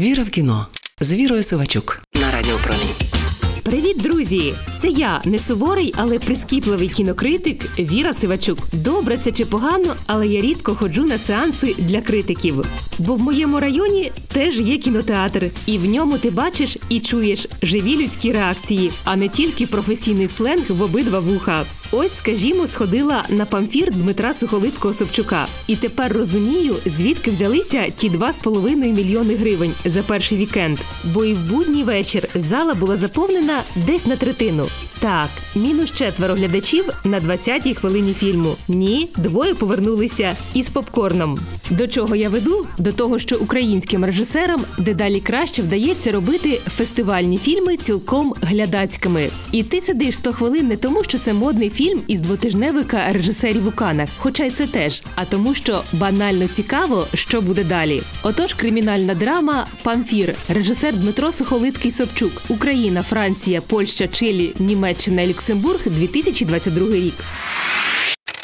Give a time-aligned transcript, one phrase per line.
[0.00, 0.66] Віра в кіно
[1.00, 2.94] з Вірою Сивачук на Радіо Промінь.
[3.62, 4.54] Привіт, друзі!
[4.80, 8.58] Це я, не суворий, але прискіпливий кінокритик Віра Сивачук.
[8.72, 12.64] Добре це чи погано, але я рідко ходжу на сеанси для критиків.
[12.98, 17.96] Бо в моєму районі теж є кінотеатр, і в ньому ти бачиш і чуєш живі
[17.96, 21.66] людські реакції, а не тільки професійний сленг в обидва вуха.
[21.92, 28.76] Ось, скажімо, сходила на памфір Дмитра Сухолиткого Собчука, і тепер розумію, звідки взялися ті 2,5
[28.76, 30.78] мільйони гривень за перший вікенд.
[31.04, 34.69] Бо і в будній вечір зала була заповнена десь на третину.
[35.00, 38.56] Так, мінус четверо глядачів на 20-й хвилині фільму.
[38.68, 41.38] Ні, двоє повернулися із попкорном.
[41.70, 42.66] До чого я веду?
[42.78, 49.30] До того, що українським режисерам дедалі краще вдається робити фестивальні фільми цілком глядацькими.
[49.52, 53.70] І ти сидиш 100 хвилин не тому, що це модний фільм із двотижневика режисерів у
[53.70, 58.02] Канах, хоча й це теж, а тому, що банально цікаво, що буде далі.
[58.22, 66.86] Отож, кримінальна драма Памфір, режисер Дмитро Сухолиткий Собчук, Україна, Франція, Польща, Чилі, Німеччина, Люксембург, 2022
[66.86, 67.14] рік.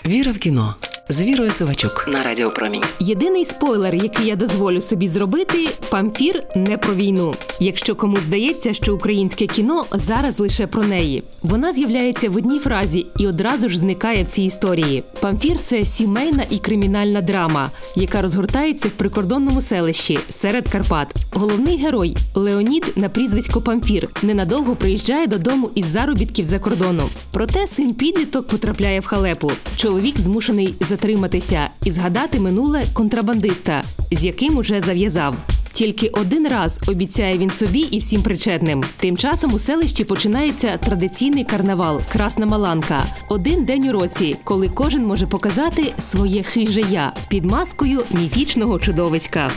[0.07, 0.75] Віра в кіно
[1.09, 2.83] з Вірою Сивачук на Радіо Промінь.
[3.01, 7.35] Єдиний спойлер, який я дозволю собі зробити, памфір не про війну.
[7.61, 11.23] Якщо комусь здається, що українське кіно зараз лише про неї.
[11.43, 15.03] Вона з'являється в одній фразі і одразу ж зникає в цій історії.
[15.21, 21.15] Памфір це сімейна і кримінальна драма, яка розгортається в прикордонному селищі серед Карпат.
[21.33, 27.09] Головний герой Леонід на прізвисько Памфір ненадовго приїжджає додому із заробітків за кордоном.
[27.31, 29.53] Проте син підліток потрапляє в халепу.
[29.77, 35.35] Чоловік змушений затриматися і згадати минуле контрабандиста, з яким уже зав'язав.
[35.73, 38.85] Тільки один раз обіцяє він собі і всім причетним.
[38.97, 43.05] Тим часом у селищі починається традиційний карнавал Красна Маланка.
[43.29, 49.51] Один день у році, коли кожен може показати своє хиже я під маскою міфічного чудовиська.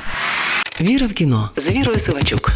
[0.81, 2.51] Віра в кіно з Вірою Сивачук.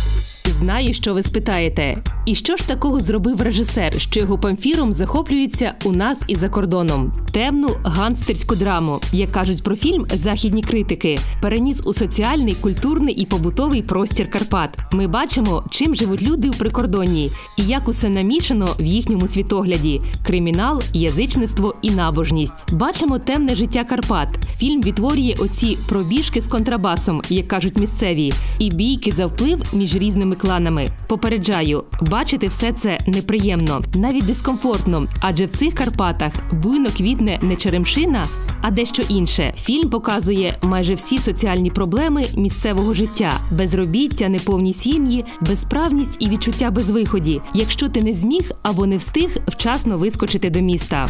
[0.63, 2.03] Знаю, що ви спитаєте.
[2.25, 7.13] І що ж такого зробив режисер, що його памфіром захоплюється у нас і за кордоном?
[7.31, 13.81] Темну ганстерську драму, як кажуть про фільм західні критики, переніс у соціальний, культурний і побутовий
[13.81, 14.77] простір Карпат.
[14.91, 20.81] Ми бачимо, чим живуть люди у прикордонні і як усе намішано в їхньому світогляді: кримінал,
[20.93, 22.53] язичництво і набожність.
[22.71, 24.29] Бачимо темне життя Карпат.
[24.57, 30.35] Фільм відтворює оці пробіжки з контрабасом, як кажуть місцеві, і бійки за вплив між різними
[30.53, 30.87] кланами.
[31.07, 38.25] Попереджаю, бачити все це неприємно, навіть дискомфортно, адже в цих Карпатах буйно квітне не черемшина,
[38.61, 39.53] а дещо інше.
[39.57, 47.41] Фільм показує майже всі соціальні проблеми місцевого життя: безробіття, неповні сім'ї, безправність і відчуття безвиході,
[47.53, 51.09] якщо ти не зміг або не встиг вчасно вискочити до міста.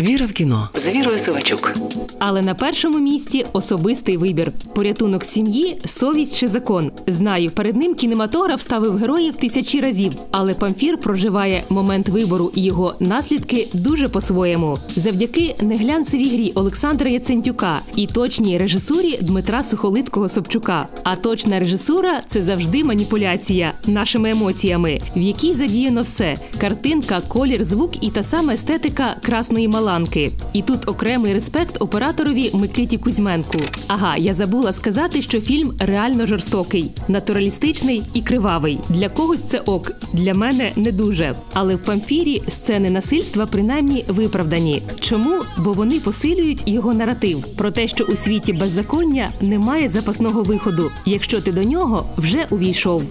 [0.00, 1.72] Віра в кіно з Вірою Сивачук.
[2.18, 6.90] Але на першому місці особистий вибір: порятунок сім'ї, совість чи закон.
[7.06, 12.94] Знаю, перед ним кінематограф ставив героїв тисячі разів, але памфір проживає момент вибору і його
[13.00, 14.78] наслідки дуже по-своєму.
[14.96, 20.86] Завдяки неглянцевій грі Олександра Яцентюка і точній режисурі Дмитра Сухолиткого Собчука.
[21.04, 28.04] А точна режисура це завжди маніпуляція нашими емоціями, в якій задіяно все: картинка, колір, звук
[28.04, 29.87] і та сама естетика красної мала.
[29.88, 30.30] Маланки.
[30.52, 33.58] І тут окремий респект операторові Микиті Кузьменку.
[33.86, 38.78] Ага, я забула сказати, що фільм реально жорстокий, натуралістичний і кривавий.
[38.88, 41.34] Для когось це ок, для мене не дуже.
[41.54, 44.82] Але в памфірі сцени насильства принаймні виправдані.
[45.00, 45.42] Чому?
[45.58, 51.40] Бо вони посилюють його наратив про те, що у світі беззаконня немає запасного виходу, якщо
[51.40, 53.02] ти до нього вже увійшов.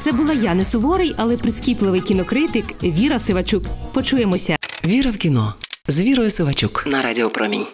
[0.00, 3.64] Це була я не суворий, але прискіпливий кінокритик Віра Сивачук.
[3.92, 4.56] Почуємося.
[4.86, 5.54] Віра в кіно
[5.88, 7.66] з Вірою Сивачук на Радіо Промінь.